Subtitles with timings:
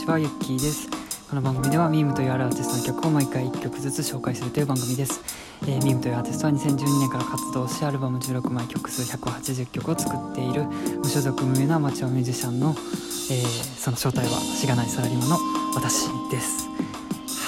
[0.00, 0.88] ちはゆっきーです。
[1.28, 5.20] この番組ではミームというアーティストの曲を毎回1曲ずつ紹介するという番組です、
[5.64, 15.36] えーミームというアーティストは2012年から活動しアルバム16枚曲数180曲を作っている無所属無名なアマチュアミュージシャンの、えーその正体はしがないサラリーマンの
[15.74, 16.68] 私です。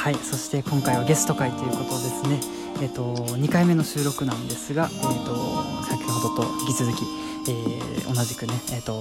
[0.02, 2.40] はいそして今回はゲスト会ということですね。
[2.82, 7.04] えっ、と2回目の収録なんですが、えー、と先ほどと引き続き、
[7.48, 9.00] えー同じくねえっ、と、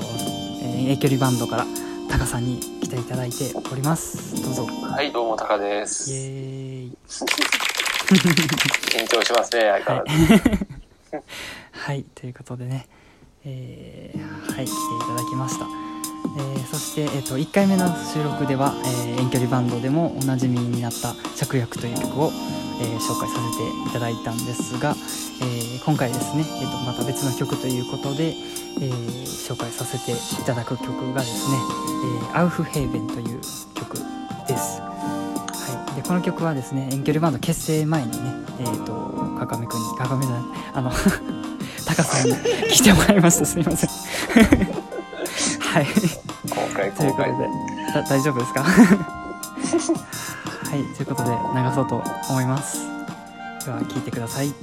[0.63, 1.65] えー遠距離バンドから
[2.11, 4.43] タカさんに来ていただいております。
[4.43, 4.65] どうぞ。
[4.65, 6.11] はい、どうも、タカです。
[6.11, 6.13] イ。
[6.13, 6.97] エーイ。
[8.09, 11.25] 緊張しますね、相変わらず。
[11.71, 12.03] はい。
[12.13, 12.87] ということでね。
[13.45, 22.31] えーはい来ていただきました、えーそして、えー、と1回目の収録では、えー遠距離バンドでもおなじみになった「芍薬」という曲を、
[22.81, 24.95] えー紹介させていただいたんですが、
[25.41, 29.21] えー今回ですね、えー、とまた別の曲ということで、えー
[29.51, 30.15] 紹介させてい
[30.45, 31.57] ただく曲がですね
[32.31, 33.41] 「えーアウフヘーベン」という
[33.73, 33.97] 曲
[34.47, 34.79] です。
[34.81, 38.93] はい、でこの曲はですね遠距離バンド結成前にねえっ、と
[39.39, 40.43] かかめくんにかかめじゃない
[40.75, 40.91] あの
[41.85, 42.35] タカさんに
[42.71, 43.45] 来てもらいました。
[43.45, 43.89] すいません。
[45.59, 45.85] はい。
[46.95, 47.33] ということで
[48.09, 48.63] 大丈夫ですか？
[48.63, 48.69] は
[50.77, 50.83] い。
[50.95, 51.35] ということで流
[51.75, 52.77] そうと思います。
[53.65, 54.53] では聴いてください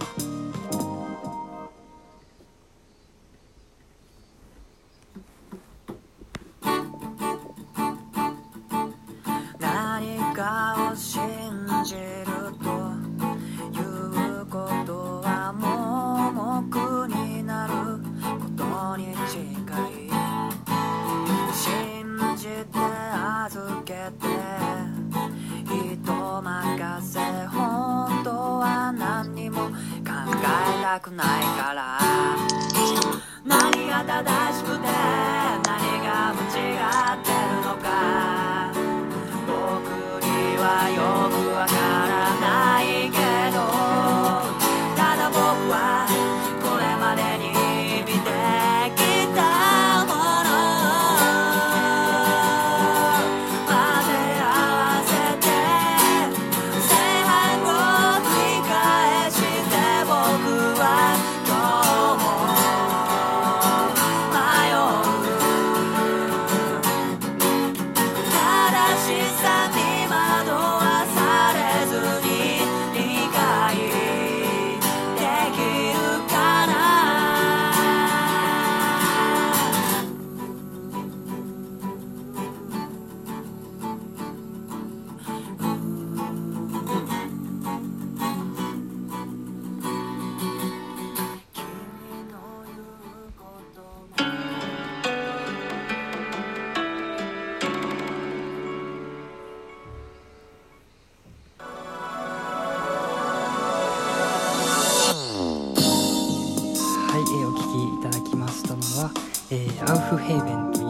[109.88, 110.88] えーアウフヘーベン」という、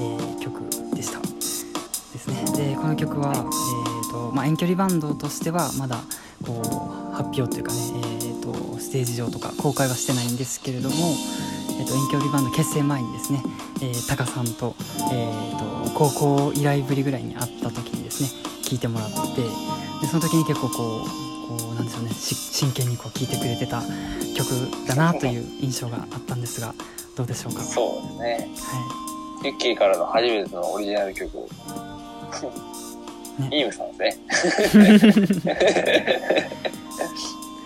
[0.00, 0.60] えー曲
[0.94, 1.18] でした。
[1.20, 1.26] で
[2.18, 2.44] すね。
[2.56, 5.98] でこの曲は、えーとまあ、遠距離バンドとしてはまだ
[6.44, 6.62] こ
[7.12, 7.78] う発表というかね、
[8.22, 10.96] えー、とステージ上とか公開はしてないんですけれども、
[11.78, 13.42] えー、と遠距離バンド結成前にですね、
[13.82, 14.74] えータカさんと,、
[15.12, 18.28] えー、と高校以来ぶりぐらいに会った時にですね
[18.62, 19.42] 聴いてもらって
[20.00, 21.08] でその時に結構こう
[21.58, 23.82] こうなんでしょうねし真剣にこう聴いてくれてた
[24.36, 26.74] 曲だなという印象があったんですが
[27.20, 27.60] どうでしょうか？
[27.60, 28.48] そうですね。
[28.56, 31.42] はユッキーからの初めてのオリジナル曲を。
[33.38, 35.60] ねイームさんですね。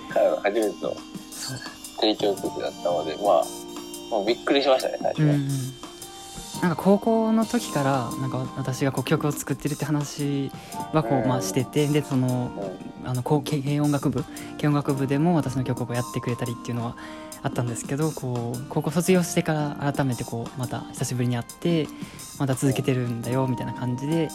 [0.09, 0.93] からの初めての
[2.01, 3.45] 提供曲だったので、まあ、
[4.11, 5.25] もうびっくりしましたね、最初ね。
[5.27, 5.49] うんうん
[6.63, 10.51] なんか高校の時からなんか私がこう曲を作ってるって話
[10.95, 12.53] はこうまあしててでその
[13.03, 13.43] うんあの軽
[13.83, 14.25] 音楽部
[14.57, 16.97] 軽音楽部でも私の曲をやってくれたりっていうのは
[17.45, 21.87] あったんですけどこう高校卒業してから改めてこうまた久しぶりに会って
[22.39, 24.31] また続けてるんだよみたいな感じで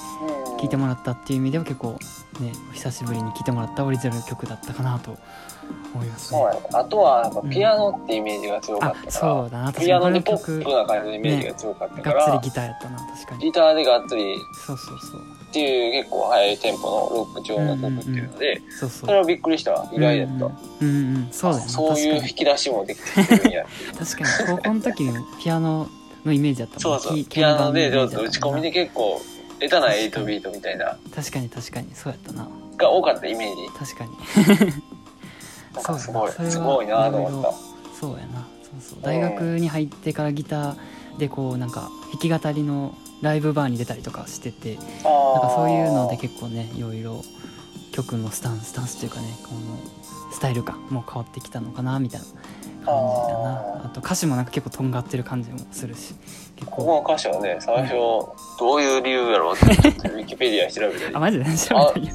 [0.59, 1.97] 聴いてもらったっていう意味では結構
[2.41, 5.17] ね久しぶりに聴いてもらったオリジナル曲だったかなと
[5.93, 6.39] 思いますね。
[6.39, 6.77] そうなんです。
[6.77, 9.73] あとは、やっぱピアノってイメージが強かあったから、そうだな。
[9.73, 13.39] ピアノでポップな感じのイメージが強かったから、がっつりギターやったな確かに。
[13.45, 14.35] ギターでがっつり
[14.65, 19.89] そうそうそうっていう結構速いテンポのロック調の曲っていうので、そうそうそれはびっくりしたわ。
[19.93, 20.33] 意外だった。
[20.33, 21.71] うんうんうんうんそうだよね。
[21.71, 23.65] そういう引き出しもできてるんや
[23.97, 24.57] 確かに。
[24.57, 25.87] 高校の時にピアノ
[26.25, 27.15] のイメージだったそうそう。
[27.15, 29.21] キピアノで打ち込みで結構、
[29.59, 31.93] 下手な8ビートみたいな、確かに確かに。
[31.93, 32.47] そうやったな。
[32.77, 33.69] が多かったイメージ。
[33.77, 34.73] 確かに。
[35.75, 37.53] なんかすごい、すごいなと思った。
[37.99, 38.47] そうやな。
[38.63, 38.99] そうそう。
[39.01, 40.75] 大学に入ってからギター
[41.19, 47.21] でこうなんか弾き語りのライブバーに出たりとかしててなんなんかそういうので結構ねいろいろ
[47.91, 49.59] 曲のスタンススタンスというかねこの
[50.31, 52.27] スタイル感も変わってきたのかなみたいな
[52.89, 56.13] 感じだなあと歌詞もなんか結構とんがってる感じもするし。
[56.55, 56.77] 結構。
[56.77, 57.93] ここの歌詞はね最初
[58.59, 59.65] どういう理由やろうって
[60.09, 61.45] ウィキペディア調べたりあマジで？
[61.45, 62.13] 調べたい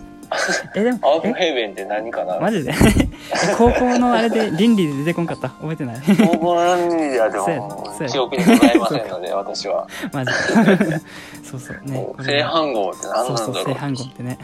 [0.75, 2.41] えでもアウフえヘイベンって何かな？
[2.41, 2.73] マジで？
[3.56, 5.49] 高校のあれで倫理で出てこんかった？
[5.50, 5.97] 覚えてない？
[6.26, 8.09] 高校の倫理ではでそうやもそうや。
[8.11, 9.87] 記憶にございませんので 私は。
[10.12, 11.00] マジで。
[11.44, 11.81] そうそう。
[11.91, 14.38] ね正反号って何そうそう正なんだろう反語ってね。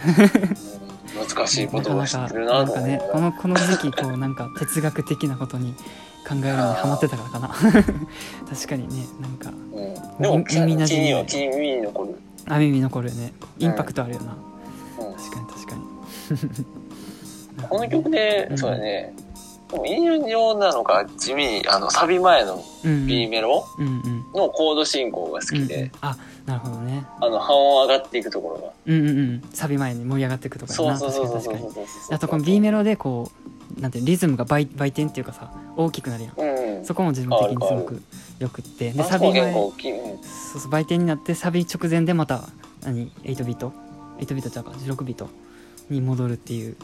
[1.19, 1.27] うん。
[1.29, 5.75] 難しいことを知ってるなと思ねこのこの時期こうなんか哲学的なことに
[6.27, 7.49] 考えるのにハマってたからかな。
[8.49, 9.51] 確かにねなんか。
[9.51, 10.23] うん。
[10.23, 11.13] でも気耳なじみ。
[11.51, 12.19] 耳に残る。
[12.47, 13.33] あ耳残るよね。
[13.59, 14.37] インパクトあるよな、
[14.99, 15.15] うん。
[15.15, 15.83] 確かに確かに。
[17.69, 18.59] この曲で、うん。
[18.59, 19.15] そうだね。
[19.71, 22.61] でも印象なのが地味にあのサビ前の
[23.07, 23.65] B メロ
[24.35, 25.91] のコード進行が好きで、うんうん。
[26.01, 26.17] あ
[26.47, 27.05] なるほどね。
[27.21, 28.73] あの半音上がっていくところが。
[28.87, 29.43] うんうんうん。
[29.53, 31.87] サビ前に盛り上がっていくとかそうそうそうそうそうそうに。
[32.11, 36.41] あとこの B メロでこうなんてリズムが倍倍転っていうかさ大きくなるやん。
[36.41, 36.85] うん。
[36.85, 38.03] そこも自分的にすごく
[38.39, 38.93] よくって。
[38.93, 42.45] でサビ前そうそう売店になってサビ直前でまた
[42.83, 43.73] 何8ビート
[44.19, 44.73] ？8ビートちゃうか。
[44.73, 45.29] 16ビート
[45.89, 46.77] に戻るっていう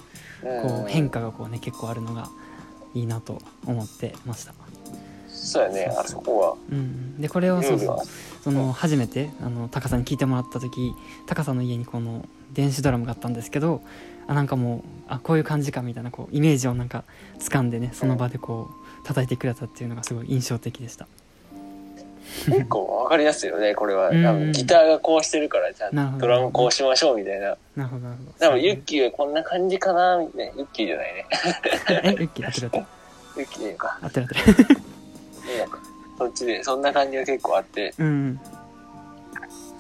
[0.43, 2.29] こう変化がこうね結構あるのが
[2.95, 4.55] いいなと思ってました、
[5.29, 5.95] そうやね。
[5.97, 6.55] あそこは。
[6.71, 6.79] うん。
[6.79, 7.99] うん、でこれをそうそう
[8.43, 10.95] その初めてあのタカさんに聞いてもらった時
[11.27, 13.83] タカさんの家にこの電子ドラムがあったんですけど
[14.29, 17.05] あなんかもうあこういう感じかみたいなこうイメージをなんか
[17.39, 18.71] 掴んでねその場でこ
[19.03, 21.07] う叩いてくれたっていうのがすごい印象的でした。
[22.47, 24.11] 結構わかりやすいよねこれは。
[24.51, 27.57] ギターがこうしてるからじゃあドラムこうしましょうみたいな。
[27.77, 28.33] なるほどなるほど。
[28.39, 30.53] 多分ユッキーはこんな感じかなみたいな。
[30.57, 31.27] ユッキーじゃないね。
[32.03, 32.87] えユッキー合ってる合ってる
[33.37, 33.99] ユッキーでいいのか。
[34.03, 34.81] 合ってる合ってる。
[36.19, 37.95] そっちでそんな感じが結構あって。
[37.99, 38.41] うんうん。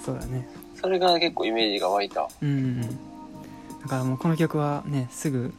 [0.05, 0.49] そうだね。
[0.81, 2.29] それが結構イメージが湧いた。
[2.43, 3.06] うんうんうん
[3.87, 5.55] だからもうこの曲はねすぐ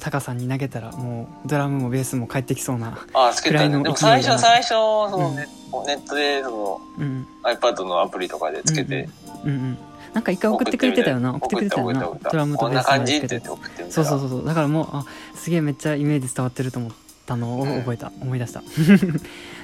[0.00, 5.46] タカさんに投げたらもうドラムもベースも返ってきそうなくらいのねでも最初最初そのネ,、ネ
[5.94, 9.08] ットでそのうん iPad のアプリとかでつけて、
[9.44, 9.78] うんうん、うんうん。
[10.12, 14.44] なんか一回送ってくれてたよな送ってくれてたよなドラムとベースま感じって言ってでつけてそうそうそうそう。
[14.44, 15.04] だからもうあ
[15.34, 16.92] すげえめっちゃイメージ伝わってると思っ
[17.26, 17.78] たのをうん。
[17.78, 18.60] 覚えた、思い出した。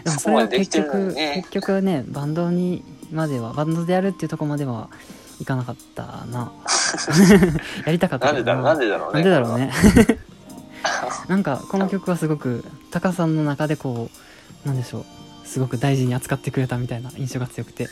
[0.05, 1.33] でもそれは結局、にね。
[1.39, 4.89] 結局ねバンドにまではバンドでやるっていうところまでは
[5.41, 6.53] いかなかったな
[7.87, 8.33] やりたかったな。
[8.33, 9.73] んでだろうなんでだろうねなんでだろうね。
[11.29, 14.09] なん かこの曲はすごくタカさんの中でこ
[14.65, 15.05] うなんでしょう。
[15.47, 17.89] すごく大事に扱ってくれたみたいな印象が強くて。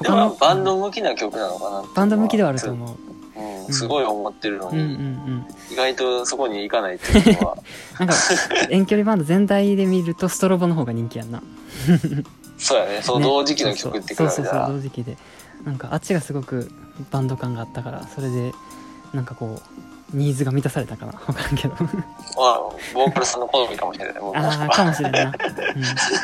[0.00, 1.84] でもバンド向きな曲なのかな。
[1.94, 2.96] バンド向きではあると思う。
[3.66, 5.46] うん、すごい思ってるのうんうんうに、ん。
[5.72, 7.56] 意外とそこに行かないっていうのは。
[7.98, 8.14] なんか
[8.70, 11.42] 遠距離バンド全体で見るとストロボの方が人気やんな。
[12.58, 13.00] そうやね。
[13.02, 13.24] そうね。
[13.24, 15.16] 同時期の曲って比べそうそうそう同時期で
[15.64, 16.70] なんかあっちがすごく
[17.10, 18.52] バンド感があったからそれで
[19.12, 19.60] なんかこ
[20.12, 21.12] うニーズが満たされたかな。
[21.12, 21.74] 分からんけど。
[21.74, 21.86] ま
[22.40, 22.60] あ
[22.92, 24.14] ボーカルさんの好みかもしれない。
[24.34, 25.22] ああかもしれんな。
[25.22, 25.34] いな、うん、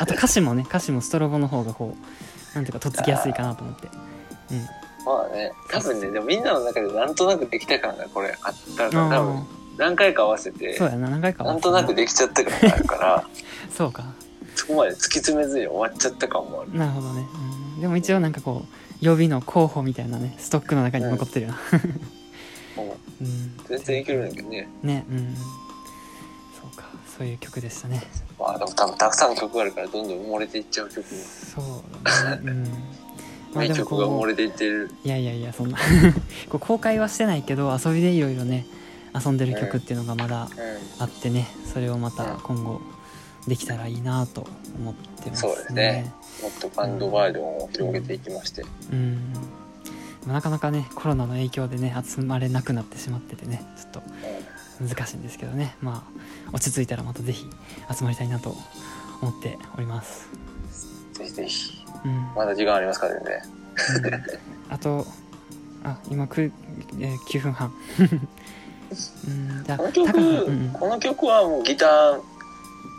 [0.01, 0.63] あと歌詞もね。
[0.67, 3.87] 歌詞もストロボの方がこうなんていうかとっつきやすいかなと思って。
[3.87, 4.61] うん
[5.03, 9.47] まあね多分ねでもみんなの中でなんとなくできた感がこれあったから多あ分。
[9.77, 13.27] 何回か合わせてそうやな何回かはなんとなくできちゃった感があるから
[13.75, 14.03] そうか。
[14.55, 16.77] そこまで突き詰めずに終わっちゃった感もある。
[16.77, 21.57] なるほどね、うん、でも一応なんかこう予備の候補みたいなねストックの中に残ってるよな、
[22.75, 24.67] もううん、全然いけるんだけどね。
[24.83, 25.35] ねうん。
[25.35, 25.41] そ
[26.71, 28.01] うかそういう曲でしたね。
[28.39, 31.03] まあでも多分たくさん曲があるからどんどん埋もれていっちゃう曲も。
[31.05, 31.65] そう
[32.03, 32.51] だね。
[32.51, 32.63] うん。
[33.53, 34.85] まあ名でもこ曲が埋もれていってる。
[34.85, 35.77] ういやいやいやそんな。
[36.49, 38.65] こう公開はしてないけど遊びでいろいろね
[39.13, 40.49] 遊んでる曲っていうのがまだう
[40.99, 42.39] あってねそれをまたうん。
[42.39, 42.81] 今後
[43.47, 45.53] できたらいいなと思ってますね。
[45.53, 46.13] そうですね。
[46.41, 48.63] んもっとバンドバージョンを広げていきまして。
[48.91, 49.33] うん。
[50.25, 54.03] まあなかなかねコロナの影響でね集まれなくなってしまっててねちょっと
[54.79, 55.75] 難しいんですけどね。
[55.81, 56.21] まあ
[56.53, 57.45] 落ち着いたらまたぜひ
[57.91, 58.55] 集まりたいなと
[59.21, 60.29] 思っております。
[61.13, 61.85] ぜひぜひ。
[62.03, 63.43] うん、まだ時間ありますからね。
[64.69, 65.05] あと
[65.83, 67.73] あ今く、えー9分半。
[69.27, 69.63] うん。
[69.63, 70.69] じゃあこの曲、うん。
[70.69, 72.21] この曲はもうギター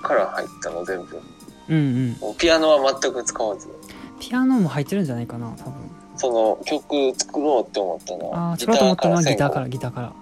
[0.02, 1.20] から入ったの全部。
[1.68, 2.36] うんうん。
[2.36, 3.68] ピアノは全く使わず。
[4.20, 5.72] ピアノも入ってるんじゃないかな多分。
[6.16, 8.52] その曲作ろうって思ったのあは。
[8.52, 9.68] あ作ろうと思ったのはギターから。
[9.68, 10.12] ギターから、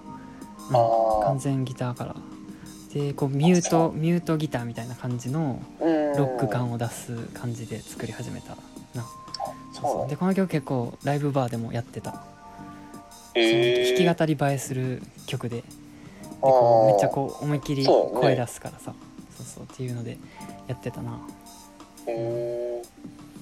[0.69, 2.15] うん、あ完全ギターから。
[2.93, 5.85] でこうミュートミュートギターみたいな感じのロ
[6.25, 8.49] ック感を出す感じで作り始めた
[8.95, 9.05] な。
[9.73, 10.07] そうなんだ。
[10.07, 12.23] でこの曲結構ライブバーでもやってた、
[13.35, 14.05] へー。
[14.05, 15.57] 弾き語り映えする曲で。
[15.57, 15.63] で
[16.41, 18.21] こうめっちゃこう思いっきりそうね。
[18.21, 18.93] 声出すからさ
[19.43, 20.17] そう,、そうっていうので
[20.67, 21.19] やってたな。
[22.07, 22.87] へー。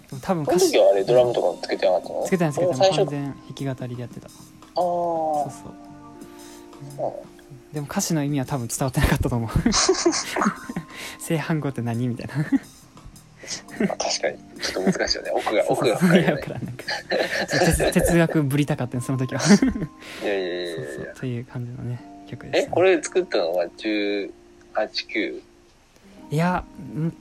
[0.09, 2.23] でも多分歌詞はあれドラムとかもつけてなかったの？
[2.25, 4.27] つけてないつけてない完全弾き語りでやってた。
[4.27, 4.31] あ
[4.75, 5.73] そうあそう。
[7.73, 9.49] でも歌詞の意味は多分伝わってなかったと思う。
[11.19, 12.07] 正反語って何？
[12.07, 12.35] みたいな。
[13.87, 14.37] まあ確かに。
[14.61, 15.31] ちょっと難しいよね。
[15.31, 16.33] 奥が奥が深いよね。
[16.33, 16.83] わからんなんか
[17.47, 19.41] 哲哲学ぶりたかったねその時は。
[20.23, 20.75] いやいやいやい
[21.07, 25.41] やという感じのね曲でした、ね、えこれ作ったのが189
[26.31, 26.63] いや
[26.95, 27.13] ん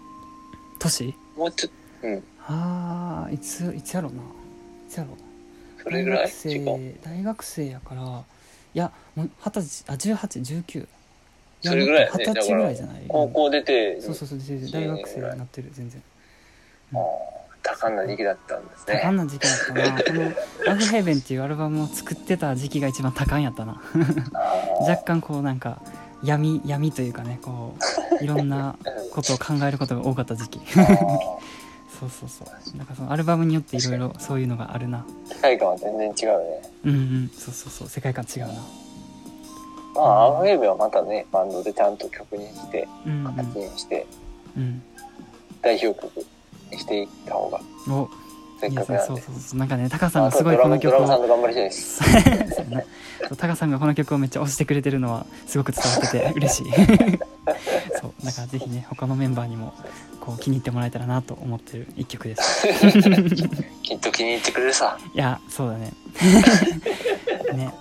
[0.79, 1.73] 年もうちょっ
[2.03, 2.25] とうん。
[2.47, 4.19] ああいついつやろうな。
[4.21, 4.23] い
[4.89, 5.83] つやろう。
[5.83, 6.31] それぐらい？
[6.45, 8.03] 大違う学生大学生やから
[8.75, 10.87] いやもう二十歳あ1819
[11.63, 12.13] それぐらいやね。
[12.19, 13.03] 二十歳ぐらいじゃない？
[13.09, 16.03] 高校出てそうそうそう全然大学生になってる全然。
[16.95, 16.99] あー
[17.61, 18.95] 多感な時期だったんですね。
[18.95, 20.03] 多感な時期だったな。
[20.03, 20.33] この
[20.65, 23.83] 「ラブヘイベン」っていうアルバムを作ってた時期が一番多感やったな。
[24.33, 24.91] あー。
[24.91, 25.83] 若干こうなんか
[26.23, 27.83] 闇闇というかねこう
[28.21, 28.77] いろんな
[29.13, 30.61] ことを考えることが多かった時期。
[31.99, 32.77] そうそうそう。
[32.77, 35.05] なんかそのアルバムによっていろいろそういうのがあるな。
[35.27, 36.63] 世界観は全然違うね。
[36.85, 37.31] うんうん。
[37.37, 37.89] そうそうそう。
[37.89, 38.49] 世界観違うな。
[39.97, 44.07] まあアームウェーブはまたねバンドでちゃんと曲にしてうん形にして
[44.57, 44.83] うん。
[45.61, 46.25] 代表曲
[46.71, 48.09] にしていった方がうんお。
[48.61, 49.23] せっいやそうかくなんで。
[49.23, 51.71] そうそうそうなんかねタカさんがすごいこの曲をラムさんと頑張りたい
[53.37, 56.67] タカ さんがこの曲をめっちゃ推してくれてるのはすごく伝わってて嬉しい
[58.01, 59.75] そうだからぜひね他のメンバーにも
[60.21, 62.67] こう気に入ってもらえたらなと思ってる一曲です。
[63.83, 64.99] きっと気に入ってくれるさ。
[65.15, 65.93] いやそうだね。
[67.55, 67.73] ね。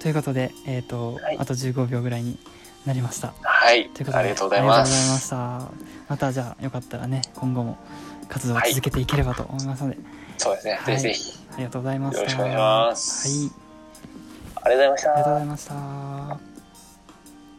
[0.00, 1.38] ということでえっ、と、はい。
[1.38, 2.38] あと15秒ぐらいに
[2.86, 3.34] なりました。
[3.42, 3.90] はい。
[3.90, 5.60] ということでありがとうございましすた。
[6.08, 7.76] またじゃあよかったらね今後も
[8.28, 9.98] 活動を続けていければと思いますので、
[10.38, 10.78] そうですね。
[10.80, 10.98] はい。
[11.00, 11.38] ぜひぜひ。
[11.54, 13.28] ありがとうございまよろしくお願いします。
[13.28, 13.68] はい。
[14.62, 15.12] ありがとうございました。
[15.12, 16.17] ありがとうございました